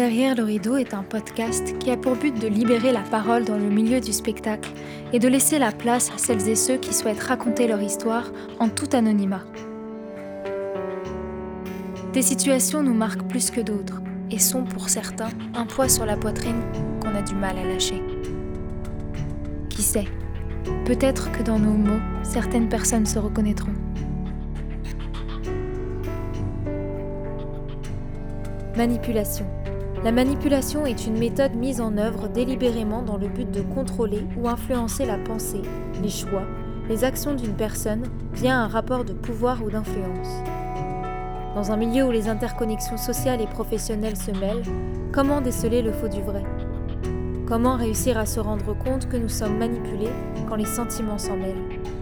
[0.00, 3.58] Derrière le rideau est un podcast qui a pour but de libérer la parole dans
[3.58, 4.70] le milieu du spectacle
[5.12, 8.70] et de laisser la place à celles et ceux qui souhaitent raconter leur histoire en
[8.70, 9.44] tout anonymat.
[12.14, 14.00] Des situations nous marquent plus que d'autres
[14.30, 16.62] et sont pour certains un poids sur la poitrine
[17.02, 18.02] qu'on a du mal à lâcher.
[19.68, 20.08] Qui sait
[20.86, 23.74] Peut-être que dans nos mots, certaines personnes se reconnaîtront.
[28.78, 29.44] Manipulation.
[30.02, 34.48] La manipulation est une méthode mise en œuvre délibérément dans le but de contrôler ou
[34.48, 35.60] influencer la pensée,
[36.02, 36.44] les choix,
[36.88, 40.42] les actions d'une personne via un rapport de pouvoir ou d'influence.
[41.54, 44.62] Dans un milieu où les interconnexions sociales et professionnelles se mêlent,
[45.12, 46.44] comment déceler le faux du vrai?
[47.46, 50.12] Comment réussir à se rendre compte que nous sommes manipulés
[50.48, 51.99] quand les sentiments s'en mêlent?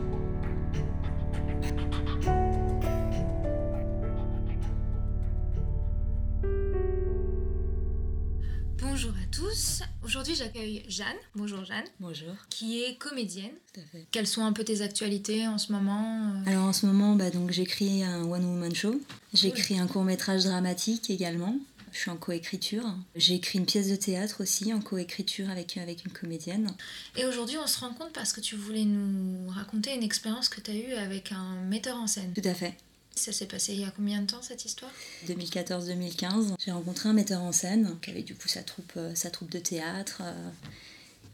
[10.28, 11.16] Aujourd'hui, j'accueille Jeanne.
[11.34, 11.86] Bonjour Jeanne.
[12.00, 12.34] Bonjour.
[12.50, 13.52] Qui est comédienne.
[13.72, 14.06] Tout à fait.
[14.10, 16.50] Quelles sont un peu tes actualités en ce moment euh?
[16.50, 19.00] Alors en ce moment, bah, donc j'écris un one woman show.
[19.32, 21.56] J'écris un court métrage dramatique également.
[21.92, 22.84] Je suis en coécriture.
[23.16, 26.68] J'ai écrit une pièce de théâtre aussi en coécriture avec, avec une comédienne.
[27.16, 30.60] Et aujourd'hui, on se rend compte parce que tu voulais nous raconter une expérience que
[30.60, 32.34] tu as eue avec un metteur en scène.
[32.34, 32.76] Tout à fait.
[33.18, 34.92] Ça s'est passé il y a combien de temps cette histoire?
[35.26, 39.28] 2014-2015, j'ai rencontré un metteur en scène qui avait du coup sa troupe, euh, sa
[39.30, 40.22] troupe de théâtre.
[40.22, 40.50] euh,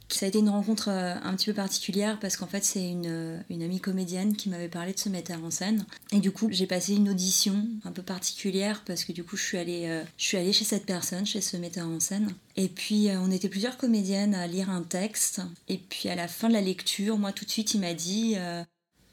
[0.09, 3.45] Ça a été une rencontre euh, un petit peu particulière parce qu'en fait c'est une,
[3.51, 5.85] amie comédienne qui m'avait parlé de ce metteur en scène.
[6.11, 9.45] Et du coup j'ai passé une audition un peu particulière parce que du coup je
[9.45, 12.33] suis allée, je suis allée chez cette personne, chez ce metteur en scène.
[12.57, 15.43] Et puis on était plusieurs comédiennes à lire un texte.
[15.69, 18.37] Et puis à la fin de la lecture, moi tout de suite il m'a dit...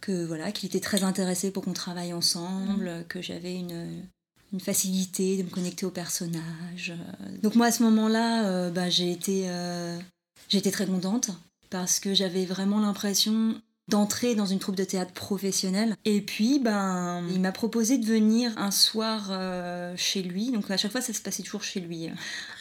[0.02, 4.03] que voilà qu'il était très intéressé pour qu'on travaille ensemble, que j'avais une,
[4.53, 6.94] une facilité de me connecter au personnage.
[7.41, 9.97] Donc moi à ce moment-là, euh, bah, j'ai été, euh,
[10.52, 11.31] été très contente
[11.69, 13.61] parce que j'avais vraiment l'impression
[13.91, 15.96] d'entrer dans une troupe de théâtre professionnelle.
[16.06, 20.50] Et puis, ben, il m'a proposé de venir un soir euh, chez lui.
[20.52, 22.07] Donc à chaque fois, ça se passait toujours chez lui.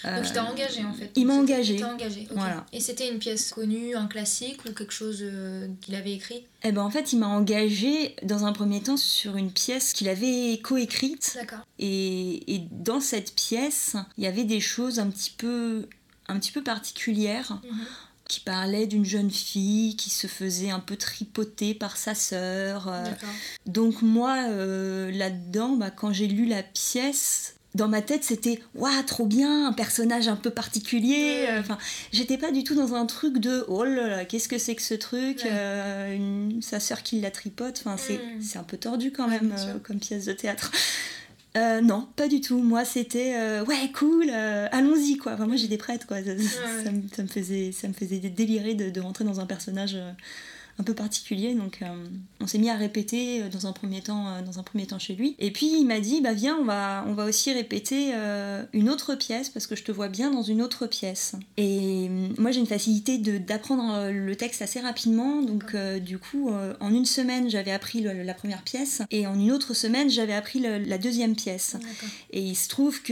[0.05, 1.11] Euh, Donc il t'a engagé en fait.
[1.15, 1.77] il m'a engagé.
[1.77, 2.29] Il engagé.
[2.35, 2.67] Voilà.
[2.73, 6.45] Et c'était une pièce connue, un classique ou quelque chose euh, qu'il avait écrit?
[6.65, 10.09] Eh ben en fait, il m'a engagé dans un premier temps sur une pièce qu'il
[10.09, 11.33] avait coécrite.
[11.37, 11.61] D'accord.
[11.79, 15.87] Et, et dans cette pièce, il y avait des choses un petit peu,
[16.29, 17.87] un petit peu particulières Mhm.
[18.31, 22.87] Qui parlaient d'une jeune fille qui se faisait un peu tripoter par sa sœur.
[22.89, 23.05] euh.
[23.67, 29.03] Donc moi, euh, là-dedans, bah, quand j'ai lu la pièce, dans ma tête, c'était waouh,
[29.07, 31.15] trop bien, un personnage un peu particulier.
[31.45, 31.51] Ouais.
[31.51, 31.79] euh, Enfin,
[32.13, 34.83] j'étais pas du tout dans un truc de oh là là, qu'est-ce que c'est que
[34.83, 35.51] ce truc, Ouais.
[35.53, 37.81] euh, une- sa sœur qui la tripote.
[37.85, 38.43] Enfin, c'est Mm.
[38.43, 40.71] c'est un peu tordu quand même euh, comme pièce de théâtre.
[41.57, 42.59] Euh, non, pas du tout.
[42.63, 45.33] Moi, c'était euh, ouais, cool, euh, allons-y quoi.
[45.33, 46.23] Enfin, moi, j'étais prête quoi.
[46.23, 46.31] Ça,
[46.85, 49.95] ça me, ça me faisait, ça me faisait délirer de, de rentrer dans un personnage
[49.97, 50.13] euh,
[50.79, 51.55] un peu particulier.
[51.55, 51.87] Donc, euh,
[52.41, 54.99] on s'est mis à répéter euh, dans un premier temps, euh, dans un premier temps
[54.99, 55.35] chez lui.
[55.39, 58.89] Et puis, il m'a dit bah viens, on va, on va aussi répéter euh, une
[58.89, 61.35] autre pièce parce que je te vois bien dans une autre pièce.
[61.57, 65.43] Et moi, j'ai une facilité d'apprendre le texte assez rapidement.
[65.43, 69.53] Donc, du coup, en une semaine, j'avais appris le- la première pièce et en une
[69.53, 71.77] autre semaine, j'avais appris le- la deuxième pièce.
[72.31, 73.11] Et il se trouve que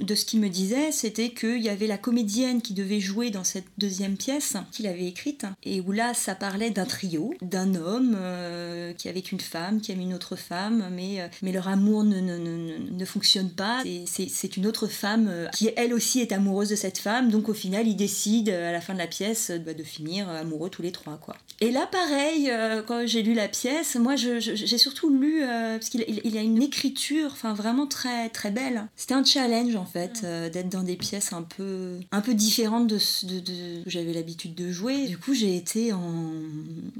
[0.00, 3.44] de ce qu'il me disait, c'était qu'il y avait la comédienne qui devait jouer dans
[3.44, 8.16] cette deuxième pièce qu'il avait écrite, et où là, ça parlait d'un trio, d'un homme
[8.18, 11.68] euh, qui est avec une femme, qui aime une autre femme, mais, euh, mais leur
[11.68, 13.82] amour ne, ne, ne, ne fonctionne pas.
[13.84, 17.30] Et C'est c'est une autre femme euh, qui, elle aussi, est amoureuse de cette femme,
[17.30, 20.70] donc au final, ils décident, à la fin de la pièce, bah, de finir amoureux
[20.70, 21.18] tous les trois.
[21.18, 21.36] quoi.
[21.60, 22.50] Et là, pareil,
[22.86, 26.62] quand j'ai lu la pièce, moi, j'ai surtout lu, parce qu'il il, il a une
[26.62, 28.86] écriture, enfin, vraiment très, très belle.
[28.96, 32.98] C'était un challenge, en fait, d'être dans des pièces un peu, un peu différentes de
[32.98, 35.06] ce où j'avais l'habitude de jouer.
[35.06, 36.13] Du coup, j'ai été en...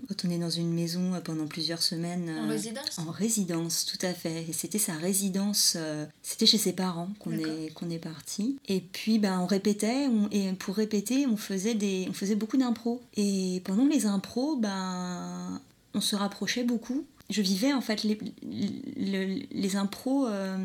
[0.09, 2.29] Quand on est dans une maison euh, pendant plusieurs semaines...
[2.31, 4.45] En euh, résidence en résidence, tout à fait.
[4.49, 8.57] Et c'était sa résidence, euh, c'était chez ses parents qu'on est, qu'on est parti.
[8.69, 12.57] Et puis ben, on répétait, on- et pour répéter, on faisait, des, on faisait beaucoup
[12.57, 13.01] d'impro.
[13.17, 15.61] Et pendant les impros, ben,
[15.95, 17.05] on se rapprochait beaucoup.
[17.31, 20.59] Je vivais en fait les, les, les impros euh,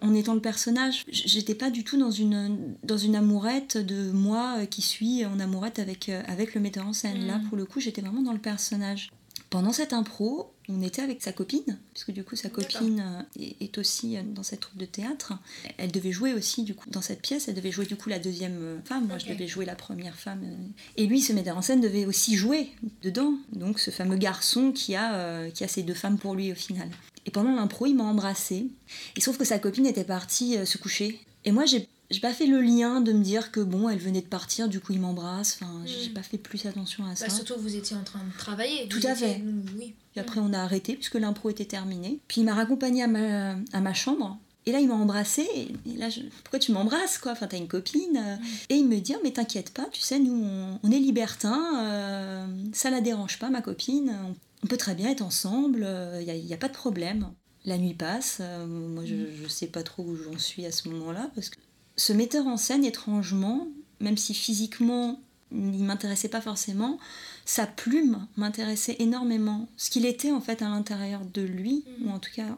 [0.00, 1.04] en étant le personnage.
[1.10, 5.38] J'étais pas du tout dans une, dans une amourette de moi euh, qui suis en
[5.40, 7.26] amourette avec, euh, avec le metteur en scène.
[7.26, 9.10] Là, pour le coup, j'étais vraiment dans le personnage.
[9.50, 13.78] Pendant cette impro, on était avec sa copine, puisque du coup sa copine euh, est,
[13.78, 15.34] aussi euh, dans cette troupe de théâtre.
[15.76, 18.18] Elle devait jouer aussi du coup dans cette pièce, elle devait jouer du coup la
[18.18, 20.42] deuxième euh, femme, moi je devais jouer la première femme.
[20.96, 22.70] Et lui, ce metteur en scène, devait aussi jouer
[23.02, 26.52] dedans, donc ce fameux garçon qui a, euh, qui a ces deux femmes pour lui
[26.52, 26.88] au final.
[27.26, 28.66] Et pendant l'impro, il m'a embrassée.
[29.16, 31.20] Se trouve que sa copine était partie euh, se coucher.
[31.44, 34.20] Et moi, j'ai j'ai pas fait le lien de me dire que bon, elle venait
[34.22, 35.58] de partir, du coup il m'embrasse.
[35.60, 36.14] Enfin, j'ai Mm.
[36.14, 37.26] pas fait plus attention à ça.
[37.28, 38.88] Bah, surtout vous étiez en train de travailler.
[38.88, 39.42] Tout à étiez- fait.
[39.78, 39.94] Oui.
[40.12, 42.18] Puis après, on a arrêté puisque l'impro était terminée.
[42.28, 44.38] Puis il m'a raccompagnée à ma, à ma chambre.
[44.66, 45.48] Et là, il m'a embrassée.
[45.86, 47.32] Et là, je, pourquoi tu m'embrasses, quoi?
[47.32, 48.16] Enfin, t'as une copine.
[48.18, 48.36] euh.
[48.68, 51.86] Et il me dit, Ah, mais t'inquiète pas, tu sais, nous, on, on est libertins.
[51.86, 54.14] euh, ça la dérange pas, ma copine.
[54.62, 55.86] On, peut très bien être ensemble.
[56.20, 57.30] Il n'y a, pas de problème.
[57.64, 58.38] La nuit passe.
[58.40, 61.30] euh, moi, je, je sais pas trop où j'en suis à ce moment-là.
[61.34, 61.56] Parce que
[61.96, 63.66] ce metteur en scène, étrangement,
[64.00, 65.20] même si physiquement,
[65.52, 66.98] il m'intéressait pas forcément,
[67.44, 69.68] sa plume m'intéressait énormément.
[69.76, 72.06] Ce qu'il était en fait à l'intérieur de lui, Mhm.
[72.06, 72.56] ou en tout cas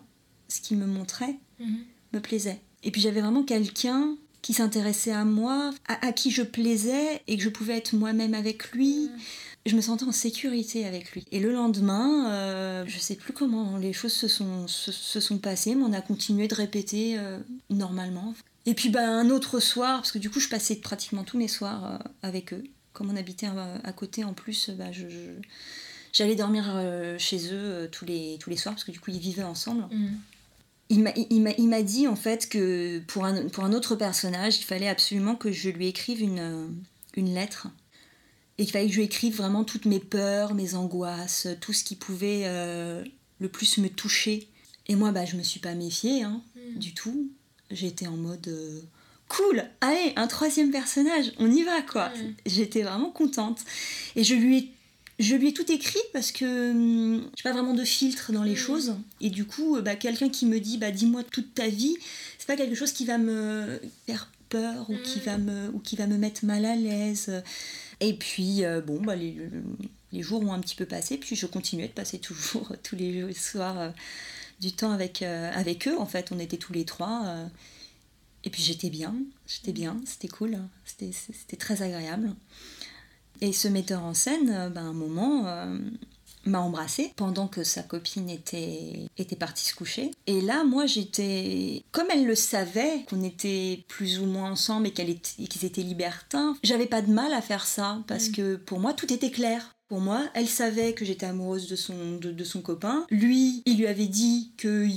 [0.49, 1.79] ce qu'il me montrait, Mhm.
[2.12, 2.61] me plaisait.
[2.84, 7.37] Et puis j'avais vraiment quelqu'un qui s'intéressait à moi, à, à qui je plaisais et
[7.37, 9.08] que je pouvais être moi-même avec lui.
[9.08, 9.19] Mhm.
[9.64, 11.25] Je me sentais en sécurité avec lui.
[11.31, 15.38] Et le lendemain, euh, je sais plus comment les choses se sont, se, se sont
[15.38, 17.38] passées, mais on a continué de répéter euh,
[17.70, 18.35] normalement.
[18.67, 21.49] Et puis bah, un autre soir, parce que du coup je passais pratiquement tous mes
[21.49, 22.62] soirs euh, avec eux.
[22.93, 25.41] Comme on habitait euh, à côté en plus, bah, je, je-
[26.12, 29.19] j'allais dormir euh, chez eux tous, les, tous les soirs, parce que du coup ils
[29.19, 29.87] vivaient ensemble.
[29.94, 30.19] Mhm.
[30.91, 33.97] Il m'a, il, m'a, il m'a dit en fait que pour un, pour un autre
[33.97, 36.76] personnage, il fallait absolument que je lui écrive une,
[37.17, 37.69] une lettre.
[38.59, 41.82] Et qu'il fallait que je lui écrive vraiment toutes mes peurs, mes angoisses, tout ce
[41.82, 43.03] qui pouvait euh,
[43.41, 44.49] le plus me toucher.
[44.87, 46.79] Et moi, bah, je me suis pas méfiée hein, Mhm.
[46.79, 47.31] du tout.
[47.73, 48.81] J'étais en mode euh,
[49.29, 52.11] cool, allez, un troisième personnage, on y va quoi.
[52.11, 52.35] Mhm.
[52.47, 53.61] J'étais vraiment contente.
[54.17, 54.71] Et je lui ai
[55.19, 58.53] je lui ai tout écrit parce que hum, j'ai pas vraiment de filtre dans les
[58.53, 58.57] Mhm.
[58.57, 58.97] choses.
[59.21, 61.97] Et du coup, euh, bah, quelqu'un qui me dit bah, dis-moi toute ta vie,
[62.39, 65.97] c'est pas quelque chose qui va me faire peur ou qui va me, ou qui
[65.97, 67.31] va me mettre mal à l'aise.
[68.01, 69.37] Et puis, euh, bon, bah, les,
[70.13, 73.33] les jours ont un petit peu passé, puis je continuais de passer toujours tous les
[73.35, 73.91] soirs euh,
[74.62, 75.99] du temps avec, euh, avec eux.
[75.99, 77.23] En fait, on était tous les trois.
[77.26, 77.47] euh,
[78.44, 79.14] et puis j'étais bien,
[79.47, 82.35] j'étais bien, c'était cool, c'était très agréable.
[83.41, 85.79] Et ce metteur en scène, euh, ben, à un moment, euh,
[86.44, 90.11] m'a embrassée pendant que sa copine était, était partie se coucher.
[90.26, 91.85] Et là, moi, j'étais...
[91.93, 95.64] Comme elle le savait, qu'on était plus ou moins ensemble et qu'elle était- et qu'ils
[95.64, 98.32] étaient libertins, j'avais pas de mal à faire ça, parce Mm.
[98.32, 99.73] que pour moi, tout était clair.
[99.93, 103.05] Pour moi, elle savait que j'étais amoureuse de son, de, de son copain.
[103.11, 104.89] Lui, il lui avait dit qu'il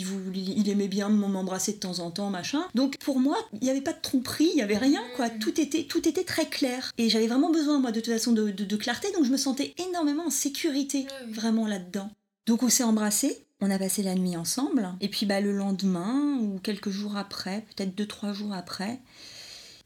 [0.57, 2.63] il aimait bien m'embrasser de temps en temps, machin.
[2.75, 5.27] Donc pour moi, il n'y avait pas de tromperie, il n'y avait rien, quoi.
[5.27, 5.39] Mm.
[5.39, 6.94] Tout était, tout était très clair.
[6.97, 9.12] Et j'avais vraiment besoin, moi, de toute façon, de, de- de clarté.
[9.12, 11.33] Donc je me sentais énormément en sécurité, oui.
[11.33, 12.09] vraiment là-dedans.
[12.48, 13.41] Donc on s'est embrassés.
[13.62, 14.89] On a passé la nuit ensemble.
[15.00, 19.00] Et puis bah, le lendemain, ou quelques jours après, peut-être deux, trois jours après,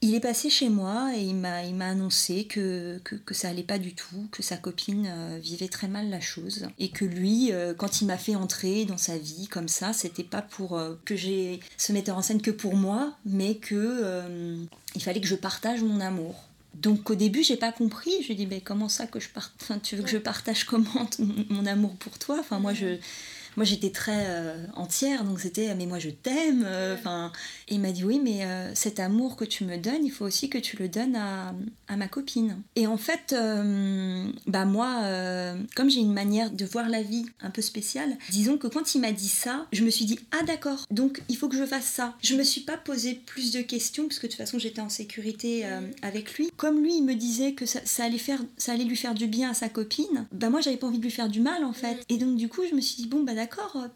[0.01, 3.49] il est passé chez moi et il m'a, il m'a annoncé que, que, que ça
[3.49, 7.03] allait pas du tout, que sa copine euh, vivait très mal la chose et que
[7.03, 10.77] lui, euh, quand il m'a fait entrer dans sa vie comme ça, c'était pas pour
[10.77, 14.63] euh, que j'ai ce metteur en scène que pour moi, mais que euh,
[14.95, 16.45] il fallait que je partage mon amour.
[16.75, 18.11] Donc au début, j'ai pas compris.
[18.21, 20.17] Je lui ai dit, mais comment ça que je parte Enfin, tu veux que je
[20.17, 21.09] partage comment
[21.49, 22.37] mon amour pour toi?
[22.39, 22.97] Enfin, moi, je,
[23.59, 26.63] moi, j'étais très euh, entière, donc c'était, mais moi, je t'aime.
[26.65, 27.33] euh, Enfin,
[27.67, 30.23] et il m'a dit, oui, mais euh, cet amour que tu me donnes, il faut
[30.23, 31.53] aussi que tu le donnes à,
[31.89, 32.61] à ma copine.
[32.77, 35.03] Et en fait, euh, bah moi,
[35.75, 39.01] comme j'ai une manière de voir la vie un peu spéciale, disons que quand il
[39.01, 41.83] m'a dit ça, je me suis dit, ah d'accord, donc il faut que je fasse
[41.85, 42.15] ça.
[42.23, 44.87] Je me suis pas posé plus de questions, parce que de toute façon, j'étais en
[44.87, 45.65] sécurité
[46.01, 46.49] avec lui.
[46.55, 49.27] Comme lui, il me disait que ça, ça allait faire, ça allait lui faire du
[49.27, 51.73] bien à sa copine, bah moi, j'avais pas envie de lui faire du mal, en
[51.73, 51.97] fait.
[52.07, 53.48] Et donc, du coup, je me suis dit, bon, bah d'accord,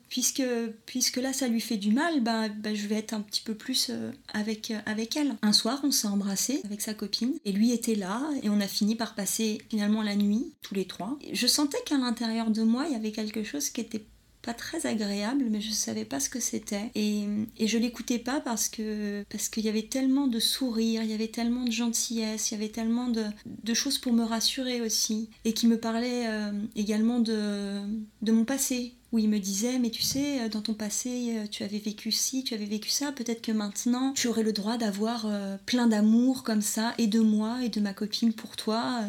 [0.10, 0.44] puisque,
[0.86, 3.56] puisque là, ça lui fait du mal, bah, bah, je vais être un petit peu
[3.56, 5.36] plus euh, avec, euh, avec elle.
[5.42, 8.68] Un soir, on s'est embrassés avec sa copine, et lui était là, et on a
[8.68, 11.18] fini par passer finalement la nuit, tous les trois.
[11.32, 14.06] Je sentais qu'à l'intérieur de moi, il y avait quelque chose qui était
[14.44, 16.92] pas très agréable, mais je savais pas ce que c'était.
[16.96, 17.24] Et,
[17.58, 21.14] et je l'écoutais pas parce que parce qu'il y avait tellement de sourires, il y
[21.14, 25.30] avait tellement de gentillesse, il y avait tellement de, de choses pour me rassurer aussi.
[25.46, 27.80] Et qui me parlait euh, également de,
[28.22, 28.94] de mon passé.
[29.14, 32.12] Où il me disait, mais tu sais, euh, dans ton passé, euh, tu avais vécu
[32.12, 35.86] ci, tu avais vécu ça, peut-être que maintenant, tu aurais le droit d'avoir euh, plein
[35.86, 39.02] d'amour comme ça, et de moi, et de ma copine pour toi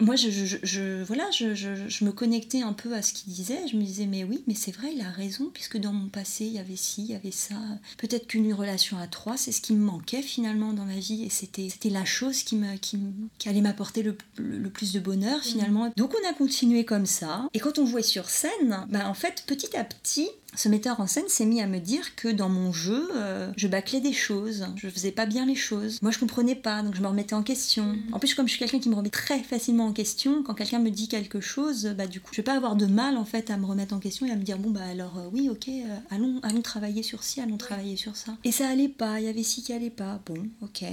[0.00, 3.32] moi, je, je, je- voilà, je, je- je me connectais un peu à ce qu'il
[3.32, 3.60] disait.
[3.70, 6.44] Je me disais, mais oui, mais c'est vrai, il a raison, puisque dans mon passé,
[6.46, 7.54] il y avait ci, il y avait ça.
[7.98, 11.30] Peut-être qu'une relation à trois, c'est ce qui me manquait finalement dans ma vie, et
[11.30, 12.98] c'était c'était la chose qui, me, qui,
[13.46, 15.92] allait m'apporter le, le- le plus de bonheur finalement.
[15.96, 17.48] Donc on a continué comme ça.
[17.54, 21.06] Et quand on jouait sur scène, bah, en fait, petit à petit, ce metteur en
[21.06, 24.66] scène s'est mis à me dire que dans mon jeu, euh, je bâclais des choses,
[24.76, 26.00] je faisais pas bien les choses.
[26.02, 27.86] Moi, je comprenais pas, donc je me remettais en question.
[27.86, 28.14] Mhm.
[28.14, 30.78] En plus, comme je suis quelqu'un qui me remet très facilement en question, quand quelqu'un
[30.78, 33.50] me dit quelque chose, bah du coup, je vais pas avoir de mal en fait
[33.50, 35.68] à me remettre en question et à me dire bon bah alors euh, oui, ok,
[35.68, 38.36] euh, allons, allons travailler sur ci, allons travailler sur ça.
[38.44, 40.20] Et ça allait pas, il y avait ci qui allait pas.
[40.26, 40.84] Bon, ok.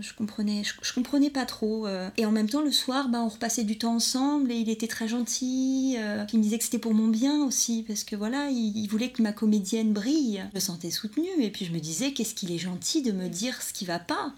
[0.00, 1.86] Je comprenais, je, je comprenais pas trop.
[1.86, 2.08] euh.
[2.16, 4.86] Et en même temps, le soir, bah, on repassait du temps ensemble et il était
[4.86, 5.96] très gentil.
[5.98, 6.24] euh.
[6.32, 9.10] Il me disait que c'était pour mon bien aussi, parce que voilà, il, il voulait
[9.10, 10.44] que ma comédienne brille.
[10.50, 13.28] Je me sentais soutenue et puis je me disais, qu'est-ce qu'il est gentil de me
[13.28, 14.32] dire ce qui va pas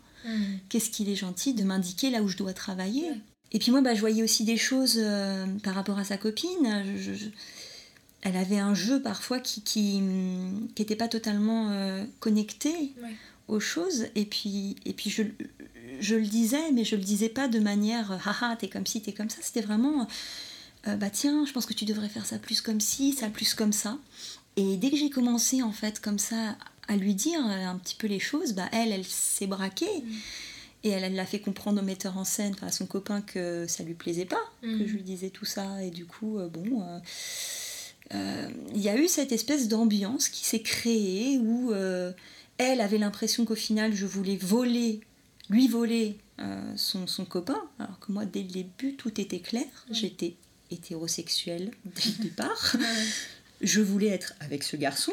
[0.68, 3.06] Qu'est-ce qu'il est gentil de m'indiquer là où je dois travailler.
[3.52, 6.84] Et puis moi, bah, je voyais aussi des choses euh, par rapport à sa copine.
[6.96, 7.28] Je- je- je-
[8.22, 12.68] Elle avait un jeu parfois qui qui, hum, qui était pas totalement euh, connecté
[13.02, 13.16] Ouais.
[13.50, 14.06] Aux choses.
[14.14, 15.22] Et puis, et puis je,
[16.00, 19.12] je le disais, mais je le disais pas de manière haha, t'es comme ci, t'es
[19.12, 19.38] comme ça.
[19.42, 20.06] C'était vraiment
[20.88, 23.52] euh, bah tiens, je pense que tu devrais faire ça plus comme ci, ça plus
[23.54, 23.98] comme ça.
[24.56, 26.56] Et dès que j'ai commencé en fait comme ça
[26.88, 30.02] à lui dire euh, un petit peu les choses, bah elle, elle s'est braquée.
[30.82, 33.82] Et elle, l'a fait comprendre au metteur en scène, enfin, à son copain, que ça
[33.84, 34.86] lui plaisait pas, que Mhm.
[34.86, 35.82] je lui disais tout ça.
[35.84, 36.82] Et du coup, euh, bon,
[38.14, 41.72] euh, il y a eu cette espèce d'ambiance qui s'est créée où
[42.60, 45.00] elle avait l'impression qu'au final, je voulais voler,
[45.48, 49.66] lui voler euh, son, son copain, alors que moi, dès le début, tout était clair.
[49.90, 50.36] J'étais
[50.70, 52.76] hétérosexuelle dès le départ.
[53.60, 55.12] Je voulais être avec ce garçon.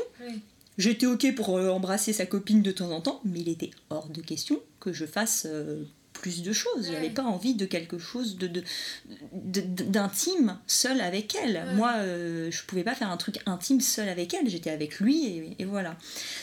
[0.78, 4.10] J'étais ok pour euh, embrasser sa copine de temps en temps, mais il était hors
[4.10, 5.84] de question que je fasse euh,
[6.18, 6.90] plus de choses.
[6.92, 8.64] J'avais pas envie de quelque chose de,
[9.34, 11.56] d'intime seul avec elle.
[11.56, 11.74] Ouais.
[11.76, 14.50] Moi, euh, je pouvais pas faire un truc intime seul avec elle.
[14.50, 15.96] J'étais avec lui et, et voilà.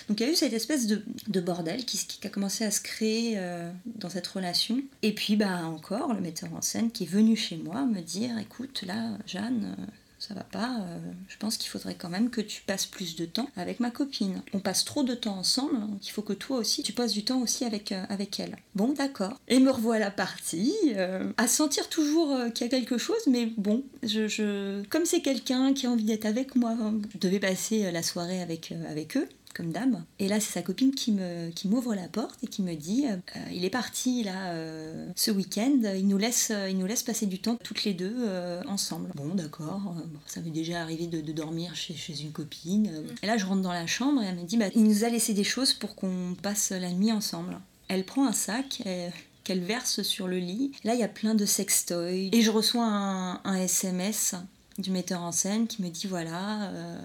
[0.08, 2.70] Donc il y a eu cette espèce de, de bordel qui, qui a commencé à
[2.70, 4.80] se créer euh, dans cette relation.
[5.02, 8.38] Et puis bah encore le metteur en scène qui est venu chez moi me dire,
[8.38, 9.76] écoute là, Jeanne.
[9.78, 9.84] euh,
[10.26, 13.26] ça va pas, euh, je pense qu'il faudrait quand même que tu passes plus de
[13.26, 14.40] temps avec ma copine.
[14.54, 17.24] On passe trop de temps ensemble, donc il faut que toi aussi tu passes du
[17.24, 18.56] temps aussi avec, euh, avec elle.
[18.74, 19.38] Bon, d'accord.
[19.48, 23.84] Et me revoilà partie, euh, à sentir toujours qu'il y a quelque chose, mais bon,
[24.02, 24.82] je, je...
[24.88, 26.74] comme c'est quelqu'un qui a envie d'être avec moi,
[27.12, 30.04] je devais passer la soirée avec, avec eux comme dame.
[30.18, 33.06] Et là, c'est sa copine qui me qui m'ouvre la porte et qui me dit
[33.08, 33.16] euh,
[33.52, 37.26] il est parti là euh, ce week-end, il nous laisse euh, il nous laisse passer
[37.26, 39.10] du temps toutes les deux euh, ensemble.
[39.14, 39.80] Bon, d'accord.
[39.80, 42.90] bon, ça m'est déjà arrivé de, de dormir chez, chez une copine.
[42.92, 43.02] euh.
[43.22, 45.08] Et là, je rentre dans la chambre et elle me dit bah, il nous a
[45.08, 47.56] laissé des choses pour qu'on passe la nuit ensemble.
[47.88, 48.82] Elle prend un sac.
[48.86, 49.08] euh,
[49.44, 50.72] qu'elle verse sur le lit.
[50.84, 52.30] Là, il y a plein de sextoys.
[52.32, 54.34] Et je reçois un, un SMS
[54.78, 56.98] du metteur en scène qui me dit voilà, euh,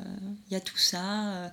[0.49, 1.33] il y a tout ça.
[1.33, 1.49] euh,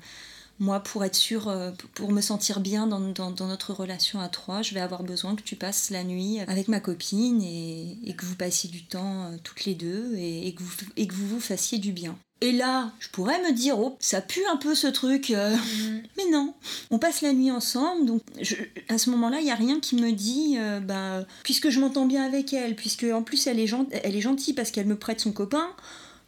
[0.58, 4.28] moi, pour être sûre, euh, pour me sentir bien dans, dans- dans notre relation à
[4.28, 8.14] trois, je vais avoir besoin que tu passes la nuit avec ma copine et, et
[8.14, 11.14] que vous passiez du temps euh, toutes les deux et, et que vous, et que
[11.14, 12.16] vous vous fassiez du bien.
[12.42, 15.30] Et là, je pourrais me dire, oh, ça pue un peu ce truc.
[15.30, 16.02] euh, Mhm.
[16.18, 16.54] mais non,
[16.90, 18.56] on passe la nuit ensemble, donc je-
[18.88, 22.06] à ce moment-là, il n'y a rien qui me dit, euh, bah, puisque je m'entends
[22.06, 24.96] bien avec elle, puisque en plus elle est, gen- elle est gentille parce qu'elle me
[24.96, 25.66] prête son copain,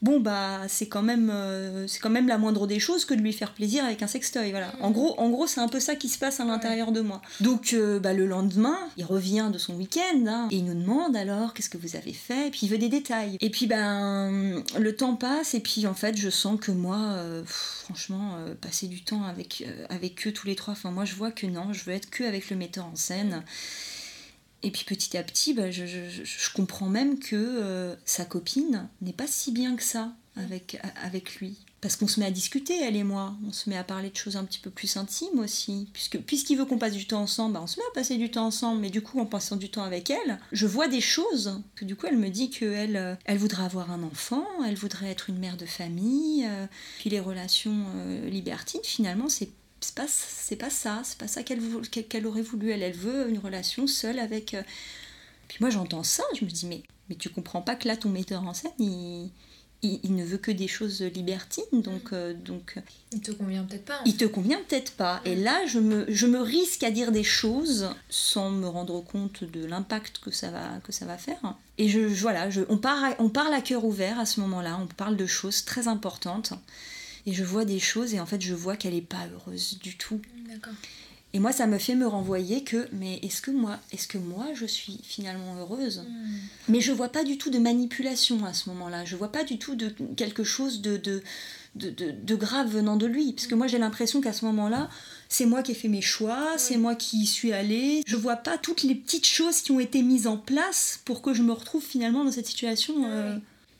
[0.01, 3.21] bon bah c'est quand même euh, c'est quand même la moindre des choses que de
[3.21, 4.73] lui faire plaisir avec un sextoy voilà.
[4.81, 7.21] En gros en gros c'est un peu ça qui se passe à l'intérieur de moi.
[7.41, 11.17] Donc euh, bah, le lendemain il revient de son week-end hein, et il nous demande
[11.17, 12.49] alors qu'est-ce que vous avez fait?
[12.49, 13.37] Et puis il veut des détails.
[13.41, 17.43] Et puis ben le temps passe et puis en fait je sens que moi euh,
[17.45, 21.47] franchement passer du temps avec avec eux tous les trois enfin moi je vois que
[21.47, 23.43] non je veux être que avec le metteur en scène
[24.63, 29.27] et puis petit à petit, bah, je, comprends même que euh, sa copine n'est pas
[29.27, 31.57] si bien que ça avec, avec lui.
[31.81, 33.37] Parce qu'on se met à discuter, elle et moi.
[33.47, 35.89] On se met à parler de choses un petit peu plus intimes aussi.
[36.27, 38.47] Puisqu'il veut qu'on passe du temps ensemble, bah, on se met à passer du temps
[38.47, 38.81] ensemble.
[38.81, 41.63] Mais du coup, en passant du temps avec elle, je vois des choses.
[41.77, 45.11] Que du coup, elle me dit qu'elle euh, elle voudrait avoir un enfant, elle voudrait
[45.11, 46.45] être une mère de famille.
[46.49, 46.67] euh,
[46.99, 47.87] puis les relations
[48.27, 52.71] libertines, finalement, c'est c'est pas, c'est pas ça, c'est pas ça qu'elle qu'elle aurait voulu.
[52.71, 54.55] Elle, elle veut une relation seule avec.
[54.55, 54.63] euh,
[55.49, 58.09] Puis moi j'entends ça, je me dis mais, mais tu comprends pas que là ton
[58.11, 59.31] metteur en scène il,
[59.83, 62.81] il, il ne veut que des choses libertines donc, euh, donc euh,
[63.13, 64.01] Il te convient peut-être pas.
[64.05, 65.21] il te convient peut-être pas.
[65.25, 69.45] Et là je me, je me risque à dire des choses sans me rendre compte
[69.45, 71.55] de l'impact que ça va, que ça va faire.
[71.79, 74.79] Et je, je- voilà, je, on, part on parle à cœur ouvert à ce moment-là,
[74.83, 76.53] on parle de choses très importantes.
[77.27, 79.97] Et je vois des choses et en fait je vois qu'elle est pas heureuse du
[79.97, 80.21] tout.
[80.49, 80.75] D'accord.
[81.35, 84.47] Et moi, ça me fait me renvoyer que, mais est-ce que moi, est-ce que moi,
[84.55, 85.99] je suis finalement heureuse?
[86.09, 86.39] Mhm.
[86.71, 89.05] Mais je vois pas du tout de manipulation à ce moment-là.
[89.05, 91.23] Je vois pas du tout de quelque chose de, de,
[91.75, 93.35] de, de- de grave venant de lui.
[93.35, 94.89] Parce que moi, j'ai l'impression qu'à ce moment-là,
[95.29, 98.03] c'est moi qui ai fait mes choix, c'est moi qui y suis allée.
[98.07, 101.35] Je vois pas toutes les petites choses qui ont été mises en place pour que
[101.35, 103.05] je me retrouve finalement dans cette situation.
[103.05, 103.37] euh.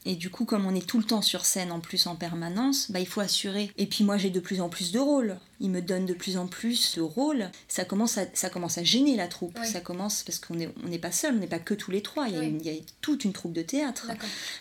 [0.09, 2.91] Et du coup, comme on est tout le temps sur scène en plus en permanence,
[2.91, 3.71] bah, il faut assurer.
[3.77, 5.37] Et puis moi, j'ai de plus en plus de rôles.
[5.61, 7.51] Il me donne de plus en plus de rôles.
[7.69, 9.59] Ça commence à, ça commence à gêner la troupe.
[9.65, 12.03] Ça commence parce qu'on n'est on n'est pas seul, on n'est pas que tous les
[12.03, 12.29] trois.
[12.29, 14.11] Il y, a il y, a toute une troupe de théâtre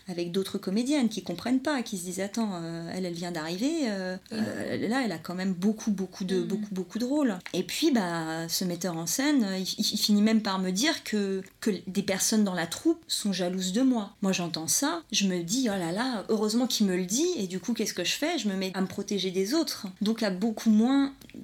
[0.08, 3.90] avec d'autres comédiennes qui comprennent pas, qui se disent attends, euh, elle, elle vient d'arriver.
[3.90, 6.48] Euh, euh, là, elle a quand même beaucoup, beaucoup de, mm.
[6.48, 7.38] beaucoup, beaucoup de rôles.
[7.54, 11.42] Et puis, bah, ce metteur en scène, il, il, finit même par me dire que,
[11.60, 14.16] que des personnes dans la troupe sont jalouses de moi.
[14.22, 17.28] Moi, j'entends ça, je me dis oh là là, heureusement qu'il me le dit.
[17.38, 18.38] Et du coup, qu'est-ce que je fais?
[18.38, 19.88] Je me mets à me protéger des autres.
[20.02, 20.87] Donc à beaucoup moins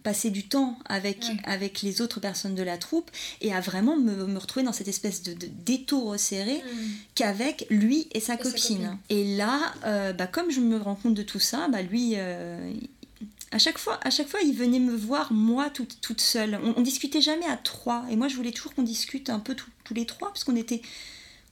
[0.03, 4.25] passer du temps avec, avec les autres personnes de la troupe et à vraiment me,
[4.25, 6.87] me retrouver dans cette espèce de, de d'étau resserré mm.
[7.15, 8.97] qu'avec lui et sa, copine.
[9.09, 12.73] Et là, euh, bah, comme je me rends compte de tout ça, bah, lui, euh,
[13.51, 16.59] à chaque fois, à chaque fois, il venait me voir moi toute, toute seule.
[16.63, 18.05] On, on discutait jamais à trois.
[18.09, 20.81] Et moi, je voulais toujours qu'on discute un peu tous les trois parce qu'on était,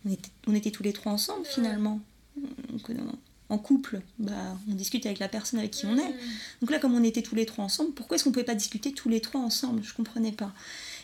[0.06, 2.00] on était, on était tous les trois ensemble finalement.
[2.36, 2.96] Donc, euh,
[3.52, 6.16] en couple, bah, on discute avec la personne avec qui on est.
[6.62, 8.94] Donc là, comme on était tous les trois ensemble, pourquoi est-ce qu'on pouvait pas discuter
[8.94, 9.84] tous les trois ensemble?
[9.84, 10.54] Je comprenais pas.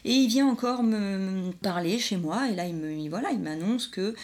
[0.06, 3.88] Et il vient encore me parler chez moi, et là, il me, voilà, il m'annonce
[3.88, 4.16] que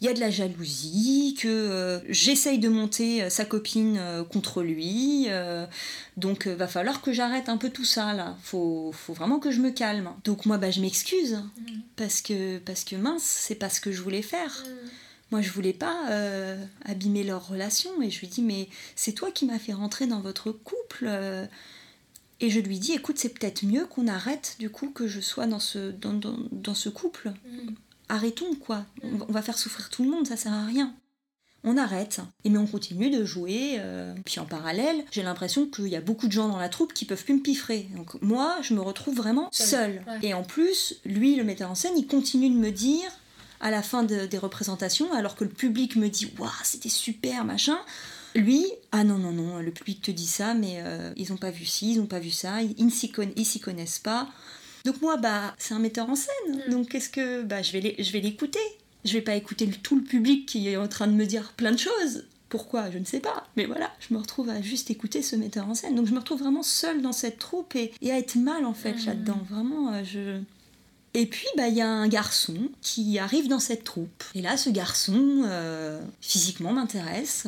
[0.00, 4.24] il y a de la jalousie, que euh, j'essaye de monter euh, sa copine euh,
[4.24, 5.28] contre lui,
[6.16, 8.36] donc va falloir que j'arrête un peu tout ça là.
[8.42, 10.10] Faut, faut vraiment que je me calme.
[10.24, 11.72] Donc moi bah je m'excuse mm.
[11.96, 14.64] parce que parce que mince, c'est pas ce que je voulais faire.
[14.66, 14.88] Mm.
[15.30, 18.00] Moi, je voulais pas euh, abîmer leur relation.
[18.02, 21.06] Et je lui dis, mais c'est toi qui m'as fait rentrer dans votre couple.
[21.08, 21.46] Euh.
[22.40, 25.46] Et je lui dis, écoute, c'est peut-être mieux qu'on arrête, du coup, que je sois
[25.46, 27.32] dans ce, dans, dans, dans ce couple.
[27.44, 27.70] Mm.
[28.08, 28.84] Arrêtons, quoi.
[29.02, 29.22] Mm.
[29.28, 30.94] On va faire souffrir tout le monde, ça sert à rien.
[31.64, 33.76] On arrête, et mais on continue de jouer.
[33.78, 34.14] Euh.
[34.24, 37.04] Puis en parallèle, j'ai l'impression qu'il y a beaucoup de gens dans la troupe qui
[37.04, 37.88] peuvent plus me piffrer.
[37.96, 40.04] Donc moi, je me retrouve vraiment seule.
[40.06, 40.28] Ouais.
[40.28, 43.10] Et en plus, lui, le metteur en scène, il continue de me dire
[43.60, 47.44] à la fin de, des représentations, alors que le public me dit Waouh, c'était super,
[47.44, 47.78] machin.
[48.34, 51.50] Lui, ah non, non, non, le public te dit ça, mais euh, ils n'ont pas
[51.50, 53.32] vu ci, ils n'ont pas vu ça, ils ne s'y conna
[53.62, 54.28] connaissent pas.
[54.84, 56.70] Donc moi, bah, c'est un metteur en scène, mm.
[56.70, 57.42] donc qu'est-ce que.
[57.42, 58.60] Bah, je vais l'écouter.
[59.04, 61.72] Je vais pas écouter tout le public qui est en train de me dire plein
[61.72, 62.24] de choses.
[62.48, 62.90] Pourquoi?
[62.90, 63.46] Je ne sais pas.
[63.56, 65.94] Mais voilà, je me retrouve à juste écouter ce metteur en scène.
[65.94, 68.74] Donc je me retrouve vraiment seule dans cette troupe et, et à être mal en
[68.74, 69.06] fait mmh.
[69.06, 69.40] là-dedans.
[69.48, 70.40] Vraiment, euh, je,
[71.18, 74.22] et puis, bah, il y a un garçon qui arrive dans cette troupe.
[74.34, 77.46] Et là, ce garçon, euh, physiquement, m'intéresse.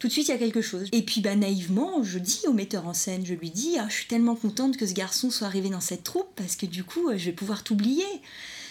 [0.00, 0.88] Tout de suite, il y a quelque chose.
[0.90, 3.94] Et puis, bah, naïvement, je dis au metteur en scène, je lui dis, ah, je
[3.94, 7.12] suis tellement contente que ce garçon soit arrivé dans cette troupe parce que du coup,
[7.16, 8.04] je vais pouvoir t'oublier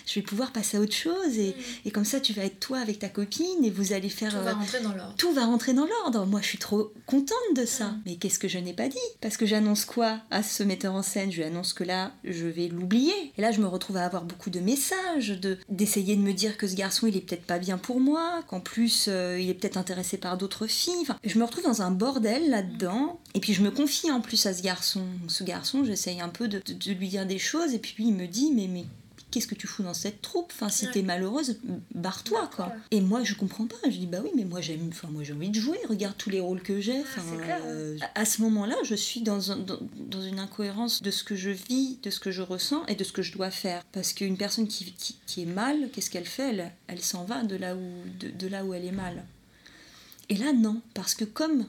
[0.10, 1.88] je vais pouvoir passer à autre chose et, mmh.
[1.88, 4.44] et, comme ça tu vas être toi avec ta copine et vous allez faire tout
[4.44, 5.16] va rentrer dans l'ordre.
[5.18, 6.26] tout va rentrer dans l'ordre.
[6.26, 7.90] Moi je suis trop contente de ça.
[7.90, 8.02] Mmh.
[8.06, 8.98] mais qu'est-ce que je n'ai pas dit?
[9.22, 11.32] Parce que j'annonce quoi à ce metteur en scène?
[11.32, 13.14] Je lui annonce que là je vais l'oublier.
[13.38, 16.58] Et là je me retrouve à avoir beaucoup de messages de d'essayer de me dire
[16.58, 19.54] que ce garçon il est peut-être pas bien pour moi qu'en plus euh, il est
[19.54, 20.94] peut-être intéressé par d'autres filles.
[21.02, 23.20] Enfin, je me retrouve dans un bordel là-dedans.
[23.36, 25.04] Et puis je me confie en plus à ce garçon.
[25.28, 27.74] Ce garçon j'essaye un peu de, de, de, lui dire des choses.
[27.74, 28.86] Et puis il me dit mais mais
[29.32, 30.52] qu'est-ce que tu fous dans cette troupe?
[30.54, 30.92] Enfin, si ouais.
[30.92, 31.60] t'es malheureuse,
[31.94, 32.68] barre-toi, quoi.
[32.68, 32.74] Ouais.
[32.92, 33.76] Et moi, je comprends pas.
[33.86, 35.78] Je dis, bah oui, mais moi, j'aime, enfin, moi, j'ai envie de jouer.
[35.88, 37.00] Regarde tous les rôles que j'ai.
[37.00, 37.22] Enfin,
[37.66, 41.36] euh, à ce moment-là, je suis dans, un, dans, dans, une incohérence de ce que
[41.36, 43.84] je vis, de ce que je ressens et de ce que je dois faire.
[43.92, 46.50] Parce qu'une personne qui, qui, qui, est mal, qu'est-ce qu'elle fait?
[46.50, 47.82] Elle, elle s'en va de là, où,
[48.20, 49.26] de, de là où elle est mal.
[50.30, 50.82] Et là, non.
[50.94, 51.66] Parce que comme,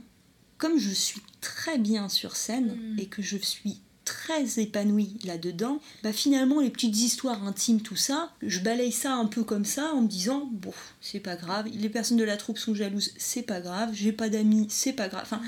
[0.59, 2.99] comme je suis très bien sur scène mm.
[2.99, 8.33] et que je suis très épanouie là-dedans, bah finalement les petites histoires intimes, tout ça,
[8.43, 11.89] je balaye ça un peu comme ça en me disant bon, c'est pas grave, les
[11.89, 15.23] personnes de la troupe sont jalouses, c'est pas grave, j'ai pas d'amis, c'est pas grave.
[15.23, 15.41] Enfin,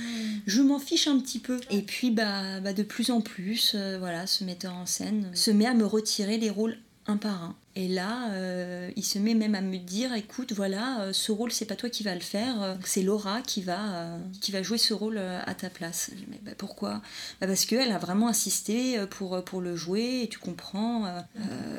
[0.46, 1.61] je m'en fiche un petit peu.
[1.70, 5.51] Et puis bah, bah de plus en plus, euh, voilà, ce metteur en scène se
[5.51, 7.57] met à me retirer les rôles un par un.
[7.74, 11.52] Et là, euh, il se met même à me dire, écoute, voilà, euh, ce rôle,
[11.52, 14.76] c'est pas toi qui va le faire, euh, c'est Laura qui va, qui va jouer
[14.76, 16.11] ce rôle à ta place.
[16.28, 17.00] Mais bah, pourquoi?
[17.40, 21.06] Bah, Parce qu'elle a vraiment insisté pour, pour le jouer, tu comprends,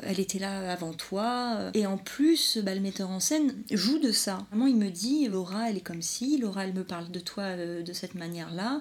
[0.02, 1.70] elle était là avant toi.
[1.74, 4.38] Et en plus, bah, le metteur en scène joue de ça.
[4.50, 7.56] Vraiment, il me dit, Laura, elle est comme ci, Laura, elle me parle de toi
[7.56, 8.80] de cette manière-là.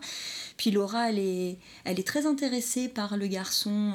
[0.57, 3.91] Puis Laura, elle est, elle est très intéressée par le garçon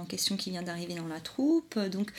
[0.00, 1.78] en question qui vient d'arriver dans la troupe.
[1.78, 2.10] Donc,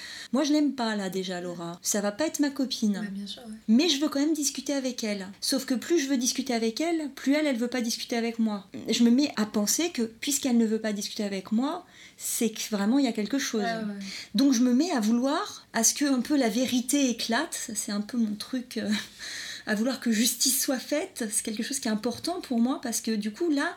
[0.44, 1.80] je l'aime pas là déjà, Laura.
[1.82, 2.98] Ça va pas être ma copine.
[2.98, 3.54] Ouais, sûr, ouais.
[3.68, 5.28] Mais je veux quand même discuter avec elle.
[5.42, 8.40] Sauf que plus je veux discuter avec elle, plus elle, elle veut pas discuter avec
[8.40, 8.68] moi.
[8.90, 11.86] Je me mets à penser que puisqu'elle ne veut pas discuter avec moi,
[12.18, 13.64] c'est que vraiment il y a quelque chose.
[13.64, 13.96] Ouais,
[14.36, 17.72] Donc je me mets à vouloir à ce que un peu la vérité éclate.
[17.76, 18.78] C'est un peu mon truc.
[18.78, 18.90] Euh,
[19.68, 23.02] à vouloir que justice soit faite, c'est quelque chose qui est important pour moi parce
[23.02, 23.76] que du coup là,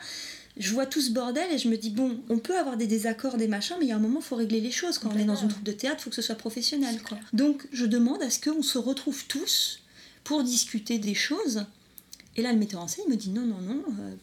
[0.60, 3.36] je vois tout ce bordel et je me dis bon, on peut avoir des désaccords,
[3.36, 4.98] des machins, mais il y a un moment, il faut régler les choses.
[4.98, 7.02] Quand on est dans une troupe de théâtre, il faut que ce soit professionnel.
[7.02, 7.18] Quoi.
[7.32, 9.80] Donc je demande à ce qu'on se retrouve tous
[10.22, 11.64] pour discuter des choses.
[12.36, 14.14] Et là, le metteur en scène me dit non, non, non, euh,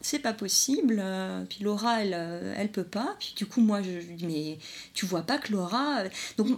[0.00, 0.98] c'est pas possible.
[1.00, 3.16] euh, Puis Laura, elle, euh, elle peut pas.
[3.18, 4.58] Puis du coup, moi, je lui dis mais
[4.94, 6.02] tu vois pas que Laura.
[6.36, 6.48] Donc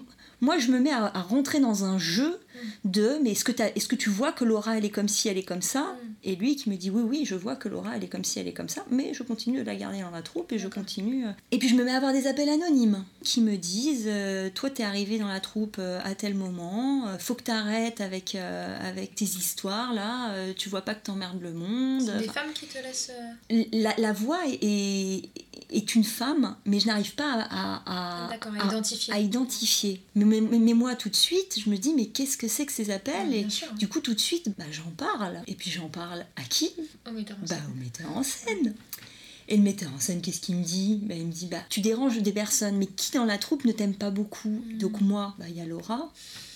[0.41, 2.39] moi, je me mets à, à rentrer dans un jeu
[2.85, 5.63] de mais est-ce que, tu vois que Laura, elle est comme si elle est comme
[5.63, 8.25] ça Et lui qui me dit oui, oui, je vois que Laura, elle est comme
[8.25, 10.59] si elle est comme ça, mais je continue de la garder dans la troupe et
[10.59, 11.27] je continue.
[11.27, 11.31] euh.
[11.51, 14.71] Et puis je me mets à avoir des appels anonymes qui me disent euh, toi,
[14.71, 18.89] t'es arrivé dans la troupe euh, à tel moment, euh, faut que t'arrêtes avec, euh,
[18.89, 22.03] avec tes histoires là, euh, tu vois pas que t'emmerdes le monde.
[22.05, 23.13] C'est des Enfin, femmes qui te laissent.
[23.73, 25.31] la, la voix est, est,
[25.71, 29.15] est une femme, mais je n'arrive pas à, à- à- à identifier.
[29.15, 30.03] à identifier.
[30.15, 32.67] Mais, mais- mais- mais moi, tout de suite, je me dis, mais qu'est-ce que c'est
[32.67, 33.73] que ces appels Ah, Et sûr.
[33.75, 35.41] du coup, tout de suite, bah, j'en parle.
[35.47, 36.71] Et puis, j'en parle à qui?
[37.07, 38.75] Oh, mais t'as Bah, au metteur en scène.
[39.49, 41.01] Et le metteur en scène, qu'est-ce qu'il me dit?
[41.03, 43.73] Bah, Il me dit, bah, tu déranges des personnes, mais qui dans la troupe ne
[43.73, 44.49] t'aime pas beaucoup?
[44.67, 44.79] Mm.
[44.79, 46.13] Donc moi, bah, il y a Laura.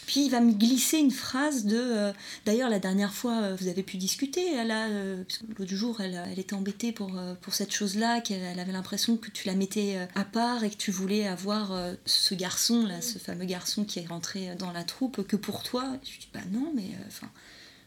[0.07, 1.77] Puis il va me glisser une phrase de...
[1.79, 2.13] euh,
[2.47, 4.53] D'ailleurs, la dernière fois, euh, vous avez pu discuter.
[4.55, 5.23] Elle a, euh,
[5.59, 9.31] l'autre jour, elle, elle était embêtée pour, pour cette chose-là, qu'elle elle avait l'impression que
[9.31, 13.19] tu la mettais à part et que tu voulais avoir euh, ce garçon, là, ce
[13.19, 15.85] fameux garçon qui est rentré dans la troupe, que pour toi.
[16.05, 17.29] Je lui dis, bah non, mais enfin,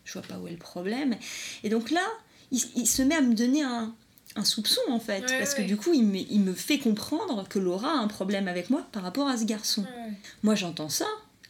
[0.06, 1.16] je vois pas où est le problème.
[1.64, 2.06] Et donc là,
[2.52, 3.94] il, il se met à me donner un,
[4.36, 5.64] un soupçon en fait, Ouais, parce ouais.
[5.64, 8.70] que du coup, il me, il me fait comprendre que Laura a un problème avec
[8.70, 9.82] moi par rapport à ce garçon.
[9.84, 10.14] Ouais.
[10.44, 11.06] Moi, j'entends ça.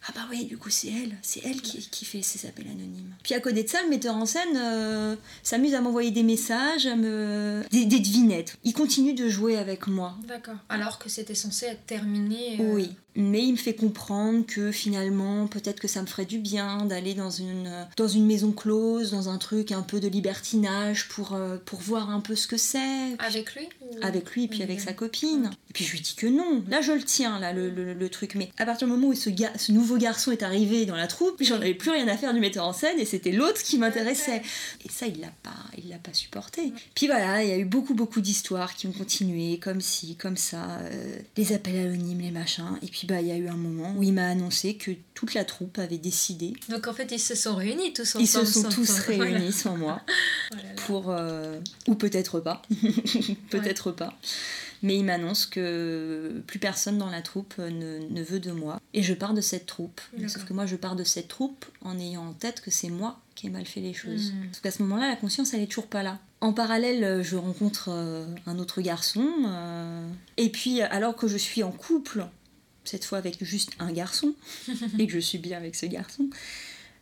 [0.07, 1.17] Ah bah oui, du coup, c'est elle.
[1.21, 3.13] C'est elle qui, qui fait ces appels anonymes.
[3.23, 6.85] Puis à côté de ça, le metteur en scène euh, s'amuse à m'envoyer des messages,
[6.85, 7.63] à me...
[7.71, 8.57] des, des devinettes.
[8.63, 10.15] Il continue de jouer avec moi.
[10.27, 10.55] D'accord.
[10.69, 12.57] Alors que c'était censé être terminé.
[12.61, 16.37] euh, Oui, mais il me fait comprendre que finalement, peut-être que ça me ferait du
[16.39, 21.09] bien d'aller dans une, dans une maison close, dans un truc un peu de libertinage
[21.09, 23.15] pour, euh, pour voir un peu ce que c'est.
[23.19, 23.67] Avec lui
[24.01, 24.83] Avec lui et puis avec oui.
[24.83, 25.49] sa copine.
[25.69, 26.63] Et puis je lui dis que non.
[26.69, 28.35] Là, je le tiens, là, le, le- le truc.
[28.35, 31.07] Mais à partir du moment où ce, ga- ce nouveau garçon est arrivé dans la
[31.07, 33.77] troupe, j'en avais plus rien à faire du metteur en scène et c'était l'autre qui
[33.77, 34.41] m'intéressait.
[34.85, 36.73] Et ça, il l'a pas, il l'a pas supporté.
[36.95, 40.37] Puis voilà, il y a eu beaucoup, beaucoup d'histoires qui ont continué, comme ci, comme
[40.37, 42.77] ça, euh, les appels anonymes, les machins.
[42.83, 45.33] Et puis bah, il y a eu un moment où il m'a annoncé que toute
[45.33, 46.53] la troupe avait décidé.
[46.69, 48.23] Donc en fait, ils se sont réunis tous ensemble.
[48.23, 49.51] Ils se sont tous réunis Voilà.
[49.51, 50.01] sans moi
[50.53, 50.55] Oh
[50.87, 52.61] pour euh, ou peut-être pas
[53.49, 54.17] peut-être pas.
[54.83, 58.79] Mais il m'annonce que plus personne dans la troupe ne, ne veut de moi.
[58.93, 60.01] Et je pars de cette troupe.
[60.27, 63.19] Sauf que moi je pars de cette troupe en ayant en tête que c'est moi
[63.37, 64.31] qui ai mal fait les choses.
[64.31, 64.45] Mm.
[64.47, 66.19] parce qu'à ce moment-là la conscience elle est toujours pas là.
[66.41, 71.37] En parallèle euh, je rencontre euh, un autre garçon euh, et puis alors que je
[71.37, 72.25] suis en couple
[72.83, 74.33] cette fois avec juste un garçon
[74.99, 76.29] et que je suis bien avec ce garçon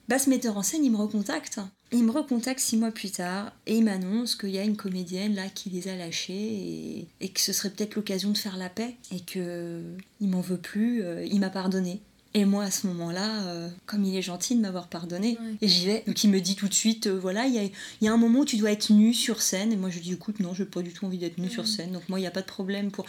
[0.07, 1.59] bah, ce metteur en scène, il me recontacte.
[1.91, 5.35] Il me recontacte six mois plus tard et il m'annonce qu'il y a une comédienne
[5.35, 8.69] là qui les a lâchés et, et que ce serait peut-être l'occasion de faire la
[8.69, 9.81] paix et que
[10.19, 12.01] il m'en veut plus, euh, il m'a pardonné.
[12.33, 15.53] Et moi à ce moment-là, euh, comme il est gentil de m'avoir pardonné, Ouais.
[15.61, 16.03] et j'y vais.
[16.05, 18.11] Donc il me dit tout de suite, euh, voilà, il y a, il y a
[18.13, 19.71] un moment où tu dois être nu sur scène.
[19.71, 21.65] Et moi je lui dis, écoute, non, j'ai pas du tout envie d'être nu sur
[21.65, 21.91] scène.
[21.93, 23.05] Donc moi il n'y a pas de problème pour.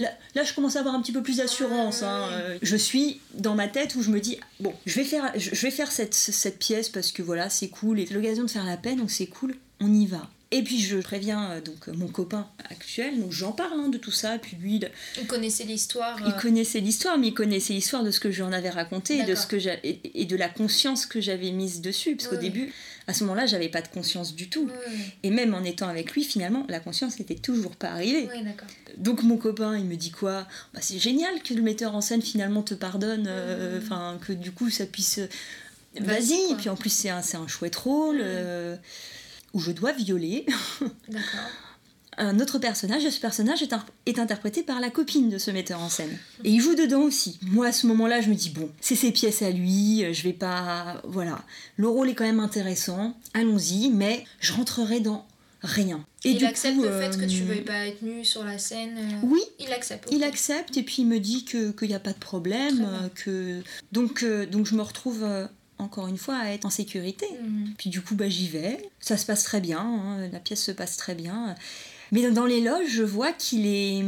[0.00, 2.02] Là, là, je commence à avoir un petit peu plus d'assurance.
[2.02, 2.26] Hein.
[2.62, 5.70] Je suis dans ma tête où je me dis bon, je vais faire, je vais
[5.70, 8.76] faire cette, cette pièce parce que voilà, c'est cool et c'est l'occasion de faire la
[8.76, 10.28] paix, donc c'est cool, on y va.
[10.52, 13.98] Et puis je préviens euh, donc euh, mon copain actuel, donc j'en parle hein, de
[13.98, 14.36] tout ça.
[14.38, 16.18] Puis lui, il, Ils connaissaient l'histoire.
[16.26, 19.22] il euh, connaissait l'histoire, mais il connaissait l'histoire de ce que j'en avais raconté et
[19.22, 22.16] de, ce que et, de la conscience que j'avais mise dessus.
[22.16, 22.72] Parce qu'au début,
[23.06, 24.68] à ce moment-là, j'avais pas de conscience du tout.
[25.22, 28.28] Et même en étant avec lui, finalement, la conscience n'était toujours pas arrivée.
[28.96, 30.48] Donc mon copain, il me dit quoi?
[30.74, 34.50] Bah, C'est génial que le metteur en scène finalement te pardonne, euh, enfin que du
[34.50, 35.20] coup ça puisse...
[35.98, 38.76] Vas-y, et puis en plus c'est un, un chouette rôle euh,
[39.54, 40.46] où je dois violer
[42.20, 43.62] un autre personnage, et ce personnage
[44.06, 46.18] est, interprété par la copine de ce metteur en scène.
[46.44, 47.38] Et il joue dedans aussi.
[47.42, 50.22] Moi, à ce moment-là, je me dis, bon, c'est ses pièces à lui, euh, je
[50.22, 51.00] vais pas...
[51.04, 51.42] Voilà.
[51.76, 55.26] Le rôle est quand même intéressant, allons-y, mais je rentrerai dans
[55.62, 56.04] rien.
[56.24, 58.58] il du accepte coup, le fait que tu euh, veuilles pas être nu sur la
[58.58, 58.96] scène.
[58.98, 60.08] euh, Oui, Il accepte.
[60.12, 63.62] il accepte et puis il me dit que qu'il n'y a pas de problème, que
[63.92, 65.22] donc donc je me retrouve
[65.80, 67.26] encore une fois à être en sécurité.
[67.42, 67.74] Mhm.
[67.78, 70.72] Puis du coup bah j'y vais, ça se passe très bien, hein, la pièce se
[70.72, 71.54] passe très bien.
[72.12, 73.98] Mais dans les loges, je vois qu'il est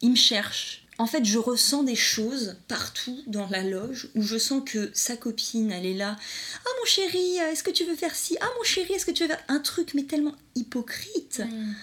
[0.00, 0.78] il me cherche.
[0.98, 5.16] En fait, je ressens des choses partout dans la loge où je sens que sa
[5.16, 6.16] copine, elle est là.
[6.64, 8.36] Ah mon chéri, est-ce que tu veux faire ci?
[8.40, 11.74] Ah mon chéri, est-ce que tu veux faire un truc mais tellement hypocrite Mhm.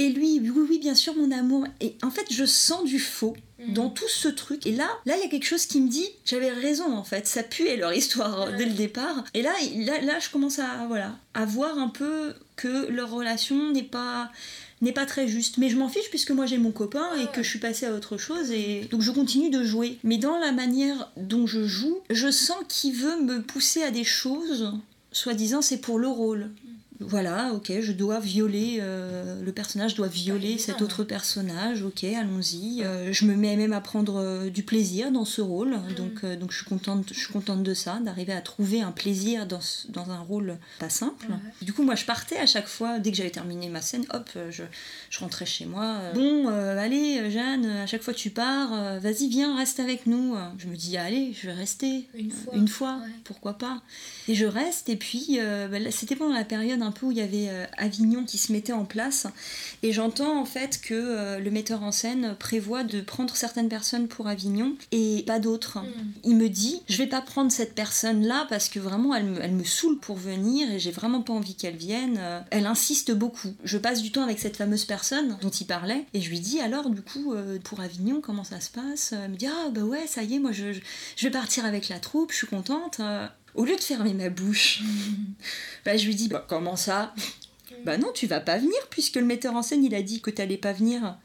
[0.00, 1.66] Et lui, oui, oui, bien sûr, mon amour.
[1.80, 3.74] Et en fait, je sens du faux Mhm.
[3.74, 4.66] dans tout ce truc.
[4.66, 7.26] Et là, là, il y a quelque chose qui me dit, j'avais raison en fait.
[7.26, 8.56] Ça puait leur histoire Ouais.
[8.56, 9.24] dès le départ.
[9.34, 13.70] Et là, là, là, je commence à, voilà, à voir un peu que leur relation
[13.70, 14.30] n'est pas
[14.82, 15.58] n'est pas très juste.
[15.58, 17.28] Mais je m'en fiche puisque moi j'ai mon copain et Ouais.
[17.34, 19.98] que je suis passée à autre chose et donc je continue de jouer.
[20.04, 24.04] Mais dans la manière dont je joue, je sens qu'il veut me pousser à des
[24.04, 24.72] choses
[25.12, 26.48] soi-disant c'est pour le rôle
[27.00, 32.82] voilà, ok, je dois violer, euh, le personnage doit violer cet autre personnage, ok, allons-y.
[32.84, 35.94] Euh, je me mets même à prendre euh, du plaisir dans ce rôle, mm.
[35.94, 39.46] donc, donc je, suis contente, je suis contente de ça, d'arriver à trouver un plaisir
[39.46, 41.28] dans, dans un rôle pas simple.
[41.62, 44.28] Du coup, moi, je partais à chaque fois, dès que j'avais terminé ma scène, hop,
[44.50, 44.64] je,
[45.08, 46.00] je rentrais chez moi.
[46.14, 50.36] bon, allez, Jeanne, à chaque fois tu pars, vas-y, viens, reste avec nous.
[50.58, 52.08] Je me dis, allez, je vais rester.
[52.14, 52.54] Une fois.
[52.54, 53.80] Une fois, pourquoi pas.
[54.28, 55.38] Et je reste, et puis,
[55.70, 58.52] bah, c'était pendant la période un peu où il y avait euh, Avignon qui se
[58.52, 59.26] mettait en place.
[59.82, 64.08] Et j'entends en fait que euh, le metteur en scène prévoit de prendre certaines personnes
[64.08, 65.78] pour Avignon et pas d'autres.
[65.78, 66.12] Mm.
[66.24, 69.52] Il me dit, je vais pas prendre cette personne-là parce que vraiment elle me, elle
[69.52, 72.18] me saoule pour venir et j'ai vraiment pas envie qu'elle vienne.
[72.18, 73.54] Euh, elle insiste beaucoup.
[73.64, 76.60] Je passe du temps avec cette fameuse personne dont il parlait et je lui dis
[76.60, 79.12] alors du coup pour Avignon comment ça se passe?
[79.12, 81.88] Elle me dit ah bah ouais ça y est moi je, je vais partir avec
[81.88, 83.00] la troupe, je suis contente.
[83.54, 84.82] Au lieu de fermer ma bouche,
[85.84, 87.14] bah, je lui dis bah, Comment ça?
[87.84, 90.30] Bah non, tu vas pas venir puisque le metteur en scène il a dit que
[90.30, 91.16] t'allais pas venir.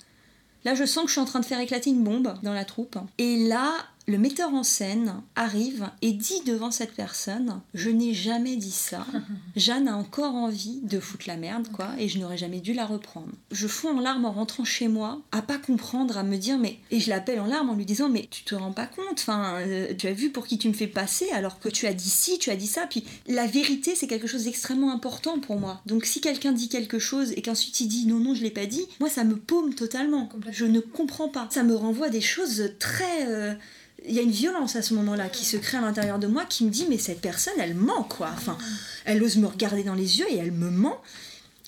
[0.64, 2.66] Là, je sens que je suis en train de faire éclater une bombe dans la
[2.66, 2.98] troupe.
[3.18, 3.74] Et là,
[4.08, 9.06] le metteur en scène arrive et dit devant cette personne Je n'ai jamais dit ça.
[9.56, 12.86] Jeanne a encore envie de foutre la merde, quoi, et je n'aurais jamais dû la
[12.86, 13.32] reprendre.
[13.52, 16.78] Je fous en larmes en rentrant chez moi, à pas comprendre, à me dire Mais.
[16.92, 19.56] Et je l'appelle en larmes en lui disant Mais tu te rends pas compte, enfin,
[19.62, 22.10] euh, tu as vu pour qui tu me fais passer alors que tu as dit
[22.10, 22.86] ci, tu as dit ça.
[22.88, 25.82] Puis la vérité, c'est quelque chose d'extrêmement important pour moi.
[25.88, 28.68] Donc si quelqu'un dit quelque chose et qu'ensuite il dit Non, non, je l'ai pas
[28.68, 30.30] dit, moi ça me paume totalement.
[30.52, 31.48] Je ne comprends pas.
[31.50, 33.28] Ça me renvoie des choses très.
[33.28, 33.56] Euh,
[34.08, 36.46] il y a une violence à ce moment-là qui se crée à l'intérieur de moi
[36.46, 38.30] qui me dit mais cette personne elle ment quoi.
[38.34, 38.58] Enfin
[39.06, 41.02] elle ose me regarder dans les yeux et elle me ment.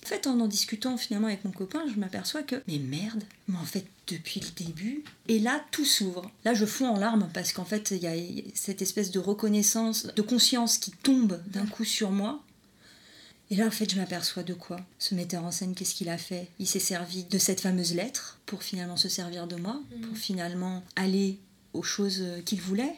[0.04, 3.58] En fait en en discutant finalement avec mon copain je m'aperçois que mais merde mais
[3.58, 6.30] en fait depuis le début et là tout s'ouvre.
[6.44, 10.06] Là je fonds en larmes parce qu'en fait il y a cette espèce de reconnaissance
[10.06, 12.42] de conscience qui tombe d'un coup sur moi.
[13.50, 14.78] Et là, en fait, je m'aperçois de quoi?
[14.98, 16.50] Ce metteur en scène, qu'est-ce qu'il a fait?
[16.58, 20.16] Il s'est servi de cette fameuse lettre pour finalement se servir de moi, pour mm.
[20.16, 21.38] finalement aller
[21.72, 22.94] aux choses qu'il voulait.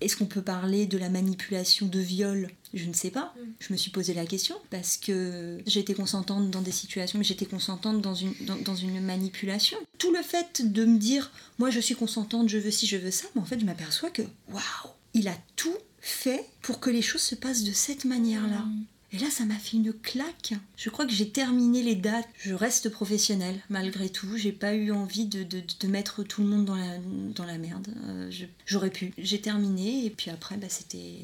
[0.00, 2.50] Est-ce qu'on peut parler de la manipulation de viol?
[2.72, 3.34] Je ne sais pas.
[3.36, 3.42] Mm.
[3.58, 7.46] Je me suis posé la question parce que j'étais consentante dans des situations, mais j'étais
[7.46, 8.34] consentante dans une,
[8.64, 9.76] dans, une manipulation.
[9.98, 13.10] Tout le fait de me dire, moi je suis consentante, je veux ci, je veux
[13.10, 17.02] ça, mais en fait je m'aperçois que, waouh, il a tout fait pour que les
[17.02, 18.60] choses se passent de cette manière-là.
[18.60, 18.84] Mm.
[19.12, 20.52] Et là, ça m'a fait une claque.
[20.76, 22.28] Je crois que j'ai terminé les dates.
[22.38, 24.36] Je reste professionnelle malgré tout.
[24.36, 25.46] J'ai pas eu envie de,
[25.86, 27.88] mettre tout le monde dans la, dans merde.
[28.04, 28.30] Euh,
[28.68, 29.12] j'aurais pu.
[29.18, 31.16] J'ai terminé et puis après, bah, c'était.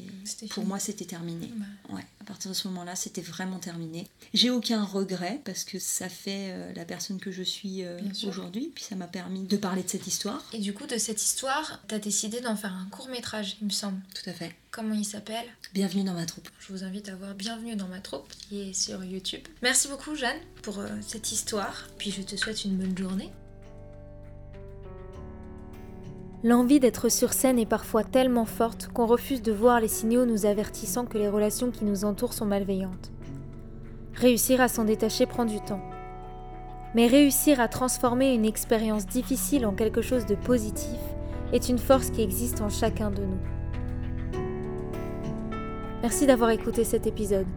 [0.49, 1.51] Pour moi, c'était terminé.
[1.89, 2.01] Ouais.
[2.19, 4.07] À partir de ce moment-là, c'était vraiment terminé.
[4.33, 8.71] J'ai aucun regret parce que ça fait euh, la personne que je suis euh, aujourd'hui.
[8.73, 10.43] Puis ça m'a permis de parler de cette histoire.
[10.51, 13.65] Et du coup, de cette histoire, tu as décidé d'en faire un court métrage, il
[13.65, 14.01] me semble.
[14.15, 14.55] Tout à fait.
[14.71, 15.45] Comment il s'appelle?
[15.73, 16.49] Bienvenue dans ma troupe.
[16.59, 19.41] Je vous invite à voir Bienvenue dans ma troupe qui est sur YouTube.
[19.61, 21.87] Merci beaucoup Jeanne pour euh, cette histoire.
[21.97, 23.31] Puis je te souhaite une bonne journée.
[26.45, 30.45] L'envie d'être sur scène est parfois tellement forte qu'on refuse de voir les signaux nous
[30.45, 33.11] avertissant que les relations qui nous entourent sont malveillantes.
[34.13, 35.81] Réussir à s'en détacher prend du temps.
[36.93, 40.99] Mais réussir à transformer une expérience difficile en quelque chose de positif
[41.51, 44.41] est une force qui existe en chacun de nous.
[46.03, 47.47] Merci d'avoir écouté cet épisode.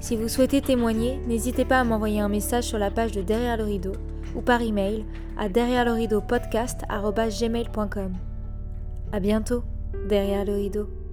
[0.00, 3.56] Si vous souhaitez témoigner, n'hésitez pas à m'envoyer un message sur la page de Derrière
[3.56, 3.92] le rideau
[4.36, 5.04] ou par email
[5.38, 6.82] à derrière le rideau podcast
[9.12, 9.64] À bientôt,
[10.08, 11.05] derrière le rideau.